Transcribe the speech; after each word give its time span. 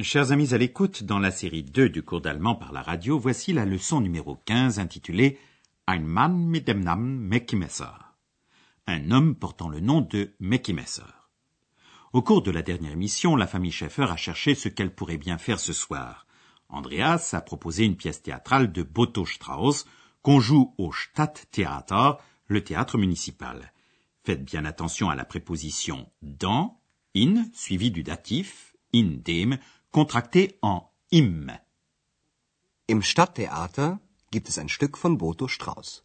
Chers 0.00 0.32
amis 0.32 0.52
à 0.52 0.58
l'écoute, 0.58 1.04
dans 1.04 1.20
la 1.20 1.30
série 1.30 1.62
2 1.62 1.88
du 1.88 2.02
cours 2.02 2.20
d'allemand 2.20 2.56
par 2.56 2.72
la 2.72 2.82
radio, 2.82 3.16
voici 3.16 3.52
la 3.52 3.64
leçon 3.64 4.00
numéro 4.00 4.34
15 4.34 4.80
intitulée 4.80 5.38
Ein 5.86 6.00
Mann 6.00 6.36
mit 6.36 6.62
dem 6.62 6.80
Namen 6.80 7.16
Messer. 7.52 7.84
Un 8.88 9.12
homme 9.12 9.36
portant 9.36 9.68
le 9.68 9.78
nom 9.78 10.00
de 10.00 10.34
Messer. 10.40 11.02
Au 12.12 12.22
cours 12.22 12.42
de 12.42 12.50
la 12.50 12.62
dernière 12.62 12.90
émission, 12.90 13.36
la 13.36 13.46
famille 13.46 13.70
Schaeffer 13.70 14.10
a 14.10 14.16
cherché 14.16 14.56
ce 14.56 14.68
qu'elle 14.68 14.92
pourrait 14.92 15.16
bien 15.16 15.38
faire 15.38 15.60
ce 15.60 15.72
soir. 15.72 16.26
Andreas 16.68 17.30
a 17.32 17.40
proposé 17.40 17.84
une 17.84 17.96
pièce 17.96 18.20
théâtrale 18.20 18.72
de 18.72 18.82
Boto 18.82 19.24
Strauss 19.24 19.86
qu'on 20.22 20.40
joue 20.40 20.74
au 20.76 20.92
Stadttheater, 20.92 22.18
le 22.48 22.64
théâtre 22.64 22.98
municipal. 22.98 23.72
Faites 24.24 24.44
bien 24.44 24.64
attention 24.64 25.08
à 25.08 25.14
la 25.14 25.24
préposition 25.24 26.10
dans, 26.20 26.80
in, 27.14 27.44
suivi 27.52 27.92
du 27.92 28.02
datif, 28.02 28.74
in 28.92 29.18
dem, 29.24 29.58
contracté 29.94 30.58
en 30.60 30.90
im. 31.12 31.52
Im 32.88 33.00
Stadttheater 33.00 34.00
gibt 34.32 34.48
es 34.48 34.58
ein 34.58 34.68
Stück 34.68 34.98
von 34.98 35.18
Boto 35.18 35.46
Strauss. 35.46 36.04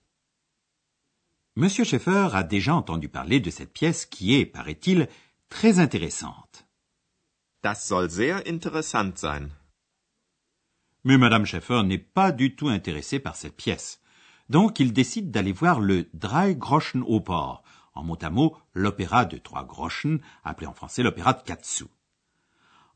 Monsieur 1.56 1.86
Schaeffer 1.86 2.36
a 2.36 2.44
déjà 2.44 2.76
entendu 2.76 3.10
parler 3.10 3.40
de 3.40 3.50
cette 3.50 3.74
pièce 3.74 4.06
qui 4.06 4.36
est, 4.36 4.46
paraît-il, 4.46 5.10
très 5.50 5.80
intéressante. 5.80 6.68
Das 7.64 7.88
soll 7.88 8.12
sehr 8.12 8.46
interessant 8.46 9.18
sein. 9.18 9.50
Mais 11.04 11.18
Madame 11.18 11.48
Schaeffer 11.48 11.82
n'est 11.82 11.98
pas 11.98 12.32
du 12.32 12.56
tout 12.56 12.70
intéressée 12.70 13.20
par 13.20 13.36
cette 13.36 13.58
pièce. 13.58 14.02
Donc 14.50 14.80
il 14.80 14.94
décide 14.94 15.32
d'aller 15.32 15.52
voir 15.52 15.80
le 15.80 16.08
Drei 16.14 16.54
Groschen 16.54 17.04
Oper, 17.08 17.64
en 17.96 18.04
mot 18.04 18.20
à 18.22 18.30
mot 18.30 18.56
l'opéra 18.76 19.26
de 19.26 19.40
trois 19.40 19.64
groschen, 19.64 20.20
appelé 20.44 20.68
en 20.68 20.76
français 20.76 21.02
l'opéra 21.02 21.34
de 21.34 21.42
quatre 21.42 21.66
sous. 21.66 21.90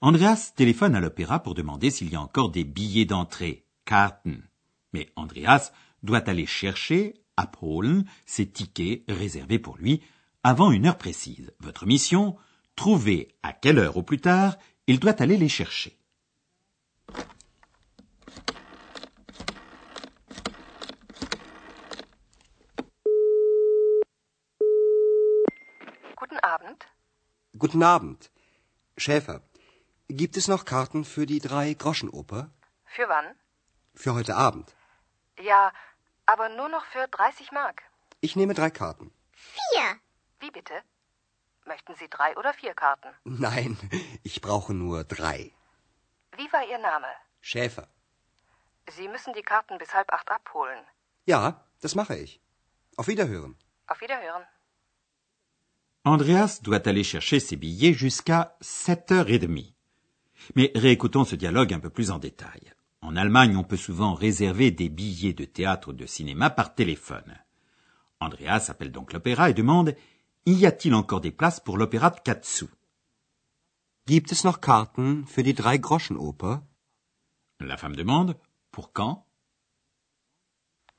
Andreas 0.06 0.52
téléphone 0.54 0.96
à 0.96 1.00
l'opéra 1.00 1.42
pour 1.42 1.54
demander 1.54 1.90
s'il 1.90 2.12
y 2.12 2.18
a 2.18 2.22
encore 2.22 2.50
des 2.50 2.66
billets 2.66 3.06
d'entrée, 3.06 3.66
Karten. 3.86 4.44
Mais 4.92 5.10
Andreas 5.16 5.72
doit 6.04 6.30
aller 6.30 6.46
chercher, 6.46 7.14
abholen, 7.38 8.04
ses 8.26 8.46
tickets 8.46 9.06
réservés 9.08 9.60
pour 9.60 9.78
lui, 9.78 10.02
avant 10.44 10.72
une 10.72 10.88
heure 10.88 10.98
précise. 10.98 11.54
Votre 11.62 11.86
mission, 11.86 12.36
trouver 12.76 13.30
à 13.44 13.54
quelle 13.54 13.80
heure 13.80 13.96
au 13.96 14.04
plus 14.04 14.20
tard 14.20 14.58
il 14.88 15.00
doit 15.00 15.22
aller 15.22 15.38
les 15.38 15.48
chercher. 15.48 15.98
Guten 26.18 26.40
Abend. 26.44 26.80
Guten 27.56 27.84
Abend. 27.84 28.20
Schäfer, 28.98 29.40
gibt 30.08 30.38
es 30.38 30.48
noch 30.48 30.66
Karten 30.66 31.06
für 31.06 31.26
die 31.26 31.40
Drei-Groschen-Oper? 31.40 32.50
Für 32.86 33.10
wann? 33.10 33.36
Für 33.96 34.14
heute 34.14 34.36
Abend. 34.36 34.76
Ja, 35.40 35.72
aber 36.26 36.50
nur 36.50 36.70
noch 36.70 36.86
für 36.86 37.08
30 37.08 37.52
Mark. 37.52 37.84
Ich 38.22 38.36
nehme 38.36 38.54
drei 38.54 38.70
Karten. 38.70 39.12
Vier. 39.32 40.00
Wie 40.40 40.52
bitte? 40.52 40.74
Möchten 41.66 41.96
Sie 41.96 42.10
drei 42.10 42.36
oder 42.38 42.54
vier 42.54 42.74
Karten? 42.74 43.10
Nein, 43.24 43.78
ich 44.24 44.42
brauche 44.42 44.74
nur 44.74 45.04
drei. 45.04 45.52
Wie 46.38 46.52
war 46.52 46.66
Ihr 46.68 46.80
Name? 46.80 47.08
Schäfer. 47.42 47.88
Sie 48.90 49.08
müssen 49.08 49.34
die 49.34 49.44
Karten 49.44 49.78
bis 49.78 49.94
halb 49.94 50.12
acht 50.12 50.30
abholen. 50.30 50.84
Ja, 51.26 51.64
das 51.82 51.96
mache 51.96 52.16
ich. 52.18 52.42
Auf 52.98 53.08
Wiederhören. 53.08 53.58
Auf 53.88 54.02
Wiederhören. 54.02 54.46
Andreas 56.04 56.62
doit 56.62 56.86
aller 56.88 57.04
chercher 57.04 57.40
ses 57.40 57.58
billets 57.60 58.02
jusqu'à 58.02 58.58
7h30. 58.62 59.73
Mais 60.56 60.72
réécoutons 60.76 61.26
ce 61.26 61.36
dialogue 61.36 61.74
un 61.74 61.80
peu 61.80 61.90
plus 61.90 62.12
en 62.12 62.20
détail. 62.20 62.74
En 63.02 63.16
Allemagne, 63.16 63.58
on 63.58 63.64
peut 63.64 63.78
souvent 63.78 64.14
réserver 64.14 64.72
des 64.72 64.90
billets 64.90 65.34
de 65.34 65.46
théâtre 65.46 65.90
ou 65.90 65.94
de 65.94 66.06
cinéma 66.06 66.50
par 66.50 66.74
téléphone. 66.74 67.38
Andreas 68.20 68.68
appelle 68.70 68.92
donc 68.92 69.14
l'opéra 69.14 69.50
et 69.50 69.54
demande 69.54 69.96
Y 70.46 70.66
a-t-il 70.66 70.94
encore 70.94 71.22
des 71.22 71.32
places 71.32 71.60
pour 71.60 71.78
l'opéra 71.78 72.10
de 72.10 72.20
Katsu? 72.20 72.68
Gibt 74.06 74.32
es 74.32 74.44
noch 74.44 74.60
Karten 74.60 75.26
für 75.26 75.44
die 75.44 75.54
Drei-Groschen-Oper? 75.54 76.62
La 77.60 77.78
femme 77.78 77.96
demande 77.96 78.36
Pour 78.72 78.92
quand? 78.92 79.26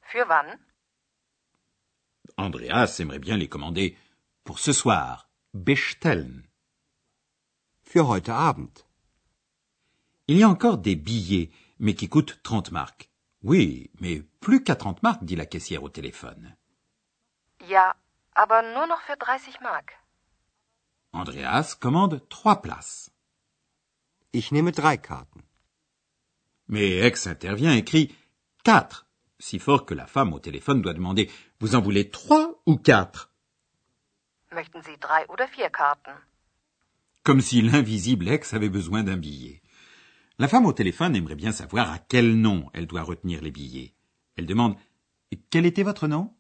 Für 0.01 0.29
wann? 0.29 0.59
Andreas 2.37 3.01
aimerait 3.01 3.19
bien 3.19 3.37
les 3.37 3.49
commander 3.49 3.97
pour 4.45 4.59
ce 4.59 4.73
soir. 4.73 5.29
Bestellen. 5.53 6.47
Für 7.83 8.07
heute 8.07 8.33
Abend. 8.33 8.84
Il 10.27 10.39
y 10.39 10.43
a 10.43 10.49
encore 10.49 10.79
des 10.79 10.97
billets, 10.97 11.51
mais 11.79 11.95
qui 11.95 12.09
coûtent 12.09 12.41
30 12.43 12.71
marks. 12.71 13.11
Oui, 13.43 13.91
mais 14.01 14.23
plus 14.41 14.65
qu'à 14.65 14.75
30 14.75 15.03
marks, 15.03 15.23
dit 15.25 15.37
la 15.37 15.45
caissière 15.45 15.83
au 15.83 15.91
téléphone. 15.91 16.57
Ja, 17.69 17.95
aber 18.35 18.63
nur 18.63 18.87
noch 18.87 19.03
für 19.03 19.17
30 19.19 19.61
Mark. 19.61 19.93
Andreas 21.13 21.75
commande 21.75 22.27
trois 22.29 22.63
places. 22.63 23.11
Ich 24.33 24.51
nehme 24.51 24.73
drei 24.73 24.97
Karten. 24.97 25.43
Mais 26.69 26.99
Ex 27.07 27.27
intervient 27.27 27.75
et 27.75 27.85
crie 27.85 28.15
quatre, 28.65 29.07
si 29.39 29.59
fort 29.59 29.85
que 29.85 29.95
la 29.95 30.07
femme 30.07 30.33
au 30.33 30.41
téléphone 30.41 30.81
doit 30.81 30.95
demander 30.95 31.31
Vous 31.61 31.75
en 31.75 31.83
voulez 31.83 32.11
trois 32.11 32.63
ou 32.67 32.77
quatre? 32.77 33.31
Möchten 34.51 34.83
Sie 34.83 34.97
drei 34.99 35.27
oder 35.29 35.47
vier 35.49 35.71
Karten? 35.71 36.15
Comme 37.23 37.43
si 37.43 37.61
l'invisible 37.61 38.29
Ex 38.29 38.55
avait 38.55 38.71
besoin 38.71 39.03
d'un 39.03 39.19
billet. 39.19 39.61
La 40.39 40.49
femme 40.49 40.67
au 40.67 40.73
téléphone 40.73 41.15
aimerait 41.15 41.37
bien 41.37 41.53
savoir 41.53 41.93
à 41.93 41.99
quel 41.99 42.41
nom 42.41 42.69
elle 42.73 42.89
doit 42.89 43.03
retenir 43.03 43.41
les 43.41 43.53
billets. 43.53 43.95
Elle 44.37 44.47
demande 44.47 44.77
Quel 45.51 45.65
était 45.65 45.85
votre 45.85 46.09
nom? 46.09 46.35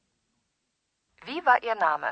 Wie 1.26 1.40
war 1.46 1.58
Ihr 1.62 1.76
Name? 1.76 2.06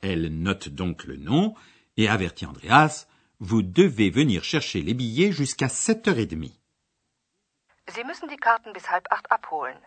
Elle 0.00 0.28
note 0.28 0.68
donc 0.68 1.04
le 1.04 1.16
nom 1.16 1.54
et 1.96 2.08
avertit 2.08 2.46
Andreas 2.46 3.06
Vous 3.38 3.62
devez 3.62 4.10
venir 4.10 4.42
chercher 4.42 4.82
les 4.82 4.94
billets 4.94 5.30
jusqu'à 5.30 5.68
sept 5.68 6.08
heures 6.08 6.18
et 6.18 6.26
demie. 6.26 6.58
Sie 7.94 8.02
müssen 8.04 8.28
die 8.28 8.36
Karten 8.36 8.72
bis 8.72 8.88
halb 8.90 9.06
acht 9.10 9.30
abholen. 9.30 9.78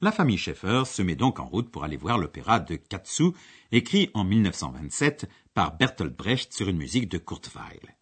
La 0.00 0.10
famille 0.10 0.38
Schaeffer 0.38 0.84
se 0.84 1.02
met 1.02 1.14
donc 1.14 1.38
en 1.38 1.46
route 1.46 1.70
pour 1.70 1.84
aller 1.84 1.96
voir 1.96 2.18
l'opéra 2.18 2.58
de 2.58 2.74
Katsu, 2.74 3.32
écrit 3.70 4.10
en 4.12 4.24
1927 4.24 5.26
par 5.54 5.76
Bertolt 5.76 6.14
Brecht 6.14 6.52
sur 6.52 6.68
une 6.68 6.76
musique 6.76 7.08
de 7.08 7.18
Kurt 7.18 7.48
Weill. 7.54 7.95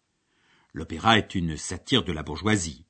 L'opéra 0.75 1.17
est 1.17 1.35
une 1.35 1.55
satire 1.55 2.03
de 2.03 2.11
la 2.11 2.21
bourgeoisie. 2.21 2.85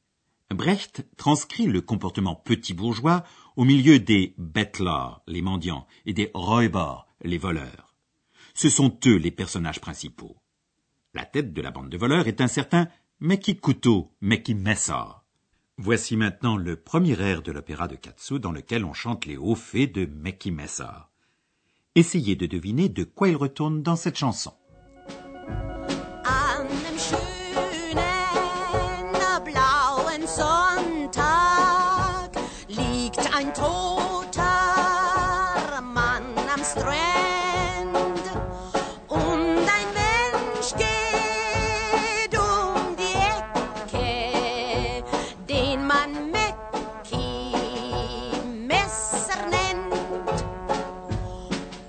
Brecht 0.49 1.05
transcrit 1.17 1.67
le 1.67 1.81
comportement 1.81 2.33
petit 2.33 2.73
bourgeois 2.73 3.23
au 3.55 3.63
milieu 3.63 3.99
des 3.99 4.33
Bettler, 4.39 5.21
les 5.27 5.43
mendiants, 5.43 5.85
et 6.07 6.13
des 6.13 6.31
Räuber, 6.33 7.05
les 7.21 7.37
voleurs. 7.37 7.93
Ce 8.55 8.69
sont 8.69 8.97
eux 9.05 9.17
les 9.17 9.29
personnages 9.29 9.81
principaux. 9.81 10.35
La 11.13 11.25
tête 11.25 11.53
de 11.53 11.61
la 11.61 11.69
bande 11.69 11.91
de 11.91 11.97
voleurs 11.97 12.27
est 12.27 12.41
un 12.41 12.47
certain 12.47 12.87
Meki 13.19 13.57
Couteau, 13.57 14.11
Meki 14.19 14.55
Messer. 14.55 15.05
Voici 15.77 16.17
maintenant 16.17 16.57
le 16.57 16.77
premier 16.77 17.21
air 17.21 17.43
de 17.43 17.51
l'opéra 17.51 17.87
de 17.87 17.95
Katsu 17.95 18.39
dans 18.39 18.51
lequel 18.51 18.83
on 18.83 18.93
chante 18.93 19.27
les 19.27 19.37
hauts 19.37 19.53
faits 19.53 19.93
de 19.93 20.07
Meki 20.07 20.49
Messer. 20.49 21.05
Essayez 21.93 22.35
de 22.35 22.47
deviner 22.47 22.89
de 22.89 23.03
quoi 23.03 23.29
il 23.29 23.35
retourne 23.35 23.83
dans 23.83 23.95
cette 23.95 24.17
chanson. 24.17 24.53
Ein 33.37 33.53
toter 33.53 34.41
Mann 35.81 36.23
am 36.53 36.63
Strand 36.63 38.23
und 39.09 39.67
ein 39.77 39.89
Mensch 39.93 40.71
geht 40.77 42.33
um 42.39 42.95
die 42.95 43.17
Ecke, 43.91 45.03
den 45.49 45.85
man 45.85 46.31
Mäcki 46.31 47.51
Messer 48.67 49.41
nennt. 49.49 50.45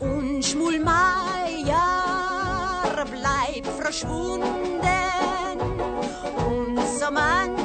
Und 0.00 0.44
Schmulmeier 0.44 1.76
bleibt 3.04 3.68
verschwunden 3.80 4.80
und 6.44 6.76
so 6.98 7.08
mancher 7.12 7.55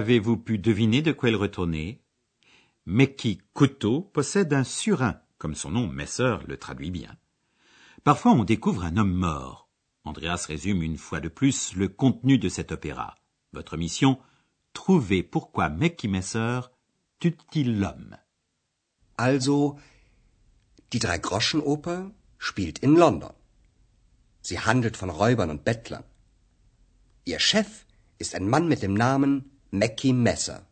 Avez-vous 0.00 0.38
pu 0.38 0.56
deviner 0.56 1.02
de 1.02 1.12
quoi 1.12 1.28
il 1.28 1.36
retournait? 1.36 2.00
Meki 2.86 3.42
Couteau 3.52 4.00
possède 4.00 4.50
un 4.54 4.64
surin, 4.64 5.20
comme 5.36 5.54
son 5.54 5.72
nom 5.72 5.88
Messer 5.88 6.36
le 6.48 6.56
traduit 6.56 6.90
bien. 6.90 7.18
Parfois 8.02 8.32
on 8.32 8.44
découvre 8.44 8.84
un 8.84 8.96
homme 8.96 9.12
mort. 9.12 9.68
Andreas 10.04 10.46
résume 10.48 10.82
une 10.82 10.96
fois 10.96 11.20
de 11.20 11.28
plus 11.28 11.76
le 11.76 11.88
contenu 11.88 12.38
de 12.38 12.48
cet 12.48 12.72
opéra. 12.72 13.14
Votre 13.52 13.76
mission 13.76 14.18
Trouver 14.72 15.22
pourquoi 15.22 15.68
Meki 15.68 16.08
Messer 16.08 16.60
tue-t-il 17.18 17.78
l'homme? 17.78 18.16
Also, 19.18 19.78
die 20.92 20.98
Drei-Groschen-Oper 20.98 22.10
spielt 22.38 22.78
in 22.78 22.96
London. 22.96 23.34
Sie 24.40 24.58
handelt 24.58 24.96
von 24.96 25.10
Räubern 25.10 25.50
und 25.50 25.62
Bettlern. 25.62 26.04
Ihr 27.26 27.38
Chef 27.38 27.84
ist 28.18 28.34
ein 28.34 28.48
Mann 28.48 28.66
mit 28.66 28.80
dem 28.82 28.94
Namen 28.94 29.49
Mackie 29.70 30.12
Messer. 30.12 30.66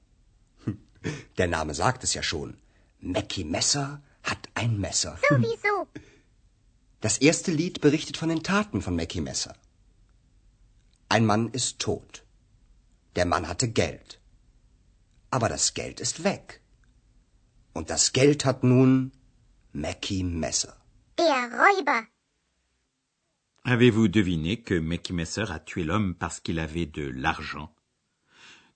Der 1.38 1.46
Name 1.46 1.74
sagt 1.74 2.02
es 2.04 2.14
ja 2.14 2.22
schon. 2.22 2.56
Mackie 3.00 3.44
Messer 3.44 4.02
hat 4.22 4.48
ein 4.54 4.78
Messer. 4.78 5.18
Sowieso. 5.28 5.88
Das 7.00 7.18
erste 7.18 7.52
Lied 7.52 7.80
berichtet 7.80 8.16
von 8.16 8.28
den 8.28 8.42
Taten 8.42 8.82
von 8.82 8.96
Mackie 8.96 9.20
Messer. 9.20 9.54
Ein 11.08 11.26
Mann 11.26 11.48
ist 11.50 11.78
tot. 11.78 12.24
Der 13.14 13.24
Mann 13.24 13.46
hatte 13.46 13.68
Geld. 13.68 14.20
Aber 15.30 15.48
das 15.48 15.74
Geld 15.74 16.00
ist 16.00 16.24
weg. 16.24 16.60
Und 17.72 17.90
das 17.90 18.12
Geld 18.12 18.44
hat 18.44 18.64
nun 18.64 19.12
Mackie 19.72 20.24
Messer. 20.24 20.76
Der 21.18 21.48
Räuber. 21.60 22.08
Avez-vous 23.62 24.08
deviné 24.08 24.56
que 24.56 24.80
Mackie 24.80 25.12
Messer 25.12 25.50
a 25.52 25.60
tué 25.60 25.84
l'homme 25.84 26.14
parce 26.14 26.40
qu'il 26.40 26.58
avait 26.58 26.86
de 26.86 27.06
l'argent 27.06 27.70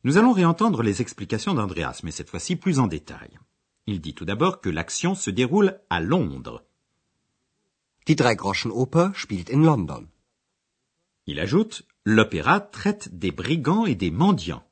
Nous 0.04 0.16
allons 0.16 0.32
réentendre 0.32 0.82
les 0.82 1.00
explications 1.00 1.54
d'Andreas, 1.54 2.00
mais 2.02 2.10
cette 2.10 2.28
fois-ci 2.28 2.56
plus 2.56 2.80
en 2.80 2.88
détail. 2.88 3.38
Il 3.86 4.00
dit 4.00 4.14
tout 4.14 4.24
d'abord 4.24 4.60
que 4.60 4.68
l'action 4.68 5.14
se 5.14 5.30
déroule 5.30 5.78
à 5.90 6.00
Londres. 6.00 6.64
Die 8.06 8.16
Drei-Groschen-Oper 8.16 9.12
spielt 9.14 9.50
in 9.50 9.62
London. 9.62 10.08
Il 11.26 11.38
ajoute 11.38 11.84
L'opéra 12.04 12.58
traite 12.58 13.16
des 13.16 13.30
brigands 13.30 13.86
et 13.86 13.94
des 13.94 14.10
mendiants. 14.10 14.64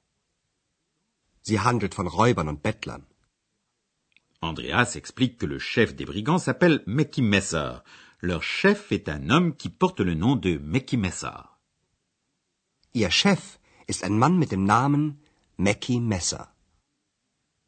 Sie 1.43 1.61
handelt 1.61 1.95
von 1.95 2.09
Räubern 2.09 2.49
und 2.49 2.61
Bettlern. 2.61 3.05
Andreas 4.43 4.97
explique 4.97 5.39
que 5.39 5.47
le 5.47 5.61
chef 5.61 5.95
des 5.95 6.07
brigands 6.07 6.39
s'appelle 6.39 6.83
Meki 6.87 7.23
Messer. 7.23 7.83
Leur 8.21 8.43
chef 8.43 8.91
est 8.91 9.09
un 9.09 9.31
homme 9.31 9.55
qui 9.55 9.69
porte 9.69 10.01
le 10.01 10.15
nom 10.15 10.35
de 10.35 10.59
Meki 10.59 10.97
Messer. 10.97 11.45
Ihr 12.95 13.11
Chef 13.13 13.61
ist 13.87 14.03
ein 14.03 14.19
Mann 14.19 14.37
mit 14.37 14.51
dem 14.51 14.65
Namen 14.65 15.20
Mackie 15.61 16.01
Messer. 16.01 16.45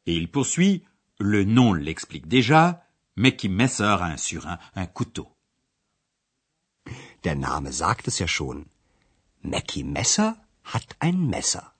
Et 0.07 0.15
il 0.15 0.31
poursuit 0.31 0.83
Le 1.19 1.43
nom 1.43 1.73
l'explique 1.73 2.27
déjà. 2.27 2.87
Meki 3.15 3.49
Messer 3.49 3.83
a 3.83 4.05
un 4.05 4.17
surin, 4.17 4.57
un 4.73 4.87
couteau. 4.87 5.27
Der 7.23 7.35
Name 7.35 7.71
sagt 7.71 8.07
es 8.07 8.17
ja 8.17 8.25
schon. 8.25 8.65
Mackie 9.43 9.83
Messer 9.83 10.33
hat 10.63 10.95
ein 11.01 11.29
Messer. 11.29 11.75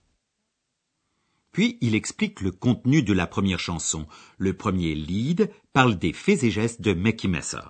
Puis 1.50 1.78
il 1.80 1.96
explique 1.96 2.40
le 2.42 2.52
contenu 2.52 3.02
de 3.02 3.12
la 3.12 3.26
première 3.26 3.58
chanson. 3.58 4.06
Le 4.38 4.56
premier 4.56 4.94
lead 4.94 5.50
parle 5.72 5.98
des 5.98 6.12
faits 6.12 6.44
et 6.44 6.52
gestes 6.52 6.80
de 6.80 6.94
Mackie 6.94 7.26
Messer. 7.26 7.66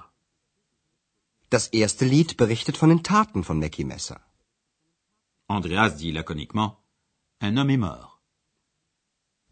Das 1.48 1.68
erste 1.72 2.04
Lied 2.04 2.36
berichtet 2.36 2.76
von 2.76 2.90
den 2.90 3.02
Taten 3.02 3.42
von 3.42 3.58
Mackie 3.58 3.86
Messer. 3.86 4.20
Andreas 5.48 5.96
dit 5.96 6.12
laconiquement 6.12 6.76
Un 7.40 7.56
homme 7.56 7.70
est 7.70 7.78
mort. 7.78 8.13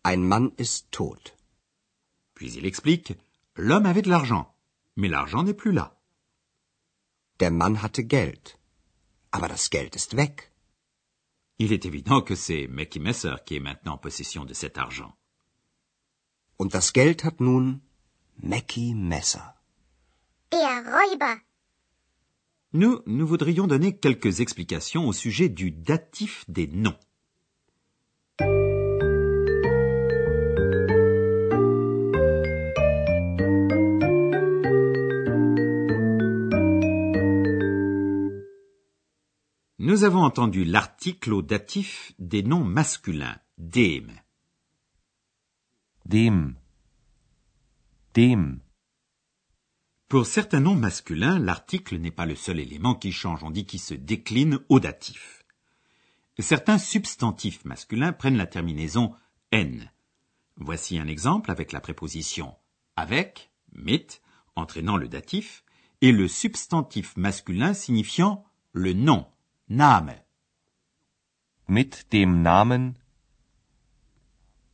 Ein 0.04 0.26
Mann 0.26 0.52
ist 0.58 0.90
tot. 0.90 1.37
Puis 2.34 2.54
il 2.54 2.66
explique 2.66 3.14
L'homme 3.56 3.87
avait 3.87 4.02
de 4.02 4.08
l'argent, 4.08 4.52
mais 4.96 5.08
l'argent 5.08 5.43
n'est 5.44 5.54
plus 5.54 5.72
là. 5.72 6.00
Der 7.38 7.50
Mann 7.50 7.76
hatte 7.82 8.04
Geld. 8.04 8.58
Aber 9.31 9.49
das 9.49 9.70
Geld 9.70 9.94
ist 9.94 10.16
weg. 10.16 10.50
Il 11.58 11.72
est 11.72 11.87
évident 11.87 12.22
que 12.22 12.34
c'est 12.34 12.66
Mackie 12.66 12.99
Messer 12.99 13.37
qui 13.46 13.56
est 13.56 13.60
maintenant 13.60 13.94
en 13.94 13.99
possession 13.99 14.44
de 14.44 14.54
cet 14.54 14.78
argent. 14.78 15.12
Und 16.58 16.72
das 16.72 16.93
Geld 16.93 17.25
hat 17.25 17.40
nun 17.40 17.81
Mackie 18.43 18.94
Messer. 18.94 19.54
Der 20.50 20.82
Räuber. 20.84 21.40
Nous, 22.72 23.02
nous 23.06 23.26
voudrions 23.26 23.66
donner 23.66 23.99
quelques 23.99 24.40
explications 24.40 25.06
au 25.06 25.12
sujet 25.12 25.49
du 25.49 25.70
datif 25.70 26.44
des 26.49 26.66
noms. 26.66 26.99
Nous 39.93 40.05
avons 40.05 40.23
entendu 40.23 40.65
l'article 40.65 41.35
au 41.35 41.43
datif 41.43 42.15
des 42.19 42.43
noms 42.43 42.65
masculins, 42.65 43.37
dem. 43.59 44.11
Dem. 46.06 46.55
Dem. 48.15 48.61
Pour 50.09 50.25
certains 50.25 50.61
noms 50.61 50.77
masculins, 50.77 51.39
l'article 51.39 51.99
n'est 51.99 52.11
pas 52.11 52.25
le 52.25 52.37
seul 52.37 52.59
élément 52.59 52.94
qui 52.94 53.12
change, 53.12 53.44
on 53.44 53.50
dit 53.50 53.67
qu'il 53.67 53.81
se 53.81 53.93
décline 53.93 54.61
au 54.71 54.81
datif. 54.81 55.44
Certains 56.38 56.79
substantifs 56.79 57.62
masculins 57.67 58.15
prennent 58.15 58.38
la 58.38 58.47
terminaison 58.47 59.15
n. 59.50 59.91
Voici 60.56 60.99
un 60.99 61.06
exemple 61.06 61.50
avec 61.50 61.71
la 61.71 61.83
préposition 61.83 62.55
avec, 62.97 63.50
mit, 63.75 64.06
entraînant 64.56 64.97
le 64.97 65.09
datif, 65.09 65.65
et 66.00 66.12
le 66.12 66.29
substantif 66.29 67.15
masculin 67.19 67.75
signifiant 67.75 68.47
le 68.73 68.95
nom, 68.95 69.26
Name. 69.75 70.17
Mit 71.67 72.12
dem 72.12 72.43
Namen 72.43 72.99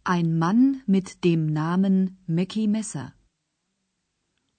Ein 0.02 0.36
Mann 0.38 0.82
mit 0.86 1.22
dem 1.22 1.46
Namen 1.46 2.18
Mackie 2.26 2.66
Messer. 2.66 3.14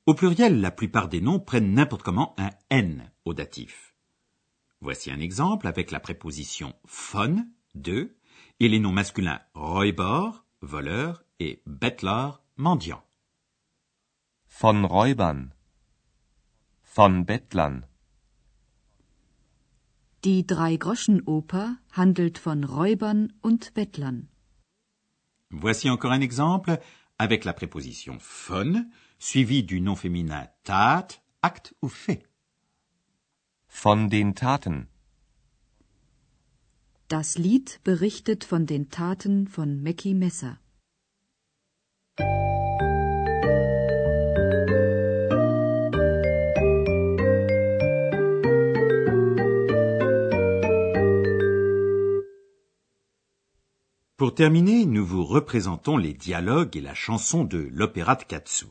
Au 0.06 0.14
pluriel, 0.14 0.62
la 0.62 0.72
plupart 0.72 1.10
des 1.10 1.20
noms 1.20 1.40
prennent 1.40 1.74
n'importe 1.74 2.04
comment 2.04 2.36
un 2.38 2.52
n 2.70 3.12
au 3.26 3.34
datif. 3.34 3.94
Voici 4.80 5.12
un 5.12 5.20
exemple 5.20 5.68
avec 5.68 5.92
la 5.92 6.00
préposition 6.00 6.74
von, 6.86 7.46
de, 7.76 8.16
et 8.62 8.70
les 8.70 8.80
noms 8.80 8.94
masculins 8.94 9.42
Räuber, 9.54 10.32
voleur, 10.62 11.22
et 11.40 11.62
Bettler, 11.66 12.32
mendiant. 12.56 13.04
von 14.48 14.86
Räubern. 14.86 15.54
Von 16.84 17.26
Bettlern. 17.26 17.89
Die 20.26 20.46
Drei-Groschen-Oper 20.46 21.78
handelt 21.94 22.40
von 22.40 22.66
Räubern 22.66 23.32
und 23.42 23.74
Bettlern. 23.74 24.28
Voici 25.50 25.90
encore 25.90 26.12
un 26.12 26.22
exemple 26.22 26.80
avec 27.18 27.46
la 27.46 27.54
préposition 27.54 28.20
von, 28.20 28.92
suivi 29.18 29.64
du 29.64 29.80
nom 29.80 29.96
féminin 29.96 30.50
tat, 30.66 31.22
acte 31.42 31.74
ou 31.82 31.88
fait. 31.88 32.24
Von 33.68 34.10
den 34.10 34.36
Taten. 34.36 34.88
Das 37.08 37.38
Lied 37.38 37.80
berichtet 37.86 38.44
von 38.44 38.66
den 38.66 38.90
Taten 38.90 39.48
von 39.48 39.82
Mackie 39.82 40.14
Messer. 40.14 40.60
Pour 54.20 54.36
terminer, 54.36 54.86
nous 54.86 55.06
vous 55.06 55.24
représentons 55.24 55.96
les 55.96 56.12
dialogues 56.12 56.76
et 56.76 56.82
la 56.82 56.94
chanson 56.94 57.46
de 57.46 57.70
l'opéra 57.72 58.18
de 58.18 58.24
Katsu. 58.24 58.66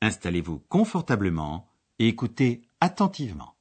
Installez-vous 0.00 0.58
confortablement 0.70 1.68
et 1.98 2.08
écoutez 2.08 2.62
attentivement. 2.80 3.53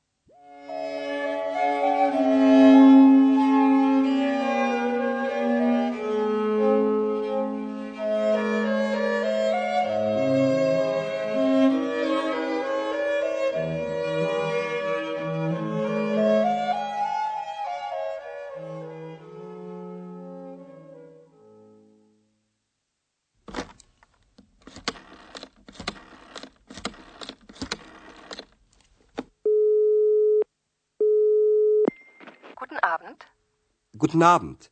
Guten 34.13 34.25
Abend. 34.25 34.69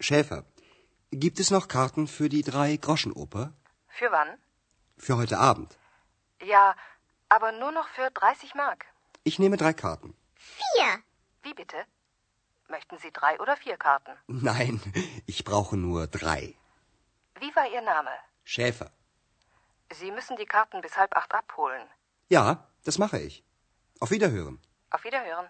Schäfer, 0.00 0.44
Gibt 1.10 1.40
es 1.40 1.50
noch 1.50 1.66
Karten 1.66 2.06
für 2.06 2.28
die 2.28 2.42
Drei-Groschen-Oper? 2.42 3.54
Für 3.88 4.12
wann? 4.12 4.28
Für 4.98 5.16
heute 5.16 5.38
Abend. 5.38 5.78
Ja, 6.42 6.76
aber 7.30 7.52
nur 7.52 7.72
noch 7.72 7.88
für 7.88 8.10
30 8.10 8.54
Mark. 8.54 8.84
Ich 9.24 9.38
nehme 9.38 9.56
drei 9.56 9.72
Karten. 9.72 10.14
Vier. 10.34 11.02
Wie 11.42 11.54
bitte? 11.54 11.78
Möchten 12.68 12.98
Sie 12.98 13.10
drei 13.10 13.40
oder 13.40 13.56
vier 13.56 13.78
Karten? 13.78 14.12
Nein, 14.26 14.82
ich 15.24 15.44
brauche 15.44 15.78
nur 15.78 16.06
drei. 16.06 16.54
Wie 17.40 17.56
war 17.56 17.66
Ihr 17.70 17.80
Name? 17.80 18.10
Schäfer. 18.44 18.90
Sie 19.90 20.10
müssen 20.10 20.36
die 20.36 20.44
Karten 20.44 20.82
bis 20.82 20.98
halb 20.98 21.16
acht 21.16 21.32
abholen. 21.32 21.88
Ja, 22.28 22.68
das 22.84 22.98
mache 22.98 23.20
ich. 23.20 23.42
Auf 24.00 24.10
Wiederhören. 24.10 24.60
Auf 24.90 25.02
Wiederhören. 25.04 25.48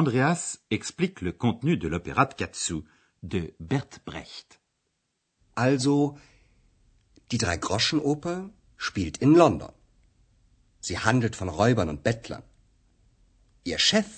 Andreas 0.00 0.58
explique 0.70 1.20
le 1.26 1.32
contenu 1.44 1.76
de 1.76 1.88
l'opéra 1.92 2.24
de 2.30 2.34
Katsu 2.40 2.78
de 3.22 3.40
Bert 3.60 3.92
Brecht. 4.04 4.48
Also, 5.54 6.18
die 7.30 7.38
Drei-Groschen-Oper 7.38 8.50
spielt 8.76 9.18
in 9.18 9.32
London. 9.42 9.72
Sie 10.80 10.98
handelt 10.98 11.36
von 11.36 11.48
Räubern 11.48 11.88
und 11.92 12.02
Bettlern. 12.02 12.42
Ihr 13.62 13.78
Chef 13.78 14.08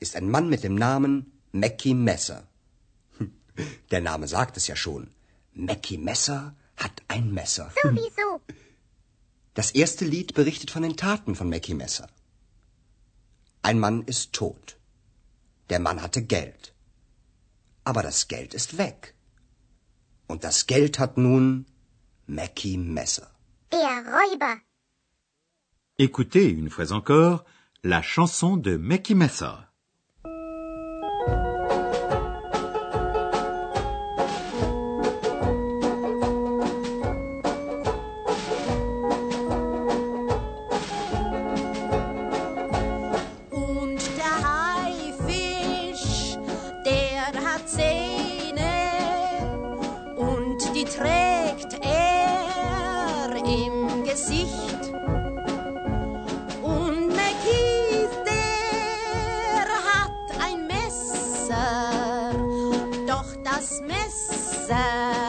ist 0.00 0.16
ein 0.16 0.30
Mann 0.34 0.48
mit 0.48 0.62
dem 0.64 0.74
Namen 0.74 1.14
Mackie 1.52 1.94
Messer. 2.08 2.40
Hm, 3.18 3.30
Der 3.90 4.00
Name 4.00 4.26
sagt 4.28 4.56
es 4.56 4.66
ja 4.68 4.76
schon. 4.84 5.02
Mackie 5.52 5.98
Messer 5.98 6.56
hat 6.78 6.96
ein 7.08 7.30
Messer. 7.38 7.70
Sowieso. 7.82 8.28
Das 9.52 9.70
erste 9.82 10.06
Lied 10.06 10.32
berichtet 10.32 10.70
von 10.70 10.82
den 10.82 10.96
Taten 10.96 11.34
von 11.34 11.50
Mackie 11.50 11.74
Messer. 11.74 12.08
Ein 13.60 13.78
Mann 13.78 14.02
ist 14.02 14.32
tot. 14.32 14.76
Der 15.70 15.80
Mann 15.80 16.00
hatte 16.02 16.22
Geld. 16.22 16.74
Aber 17.84 18.02
das 18.02 18.28
Geld 18.28 18.54
ist 18.54 18.78
weg. 18.78 19.14
Und 20.26 20.44
das 20.44 20.66
Geld 20.66 20.98
hat 20.98 21.16
nun 21.16 21.66
Mackie 22.26 22.78
Messer. 22.78 23.28
Der 23.72 23.94
Räuber. 24.16 24.60
Écoutez 25.98 26.48
une 26.60 26.70
fois 26.70 26.90
encore 26.92 27.44
la 27.82 28.02
chanson 28.02 28.56
de 28.56 28.76
Mackie 28.78 29.14
Messer. 29.14 29.68
Doch 63.56 63.80
das 64.68 65.25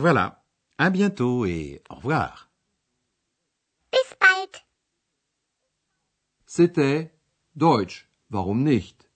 Voilà. 0.00 0.42
À 0.78 0.88
bientôt 0.88 1.44
et 1.44 1.82
au 1.90 1.96
revoir. 1.96 2.50
Bis 3.92 4.16
bald. 4.18 4.48
C'était 6.46 7.12
Deutsch, 7.54 8.08
warum 8.30 8.64
nicht? 8.64 9.10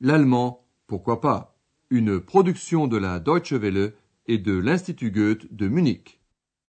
L'allemand, 0.00 0.66
pourquoi 0.88 1.20
pas? 1.20 1.56
Une 1.88 2.20
production 2.20 2.88
de 2.88 2.96
la 2.96 3.20
Deutsche 3.20 3.52
Welle 3.52 3.94
et 4.26 4.38
de 4.38 4.58
l'Institut 4.58 5.12
Goethe 5.12 5.54
de 5.54 5.68
Munich. 5.68 6.20